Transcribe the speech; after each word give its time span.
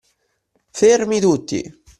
Fermi 0.71 1.19
tutti! 1.21 1.61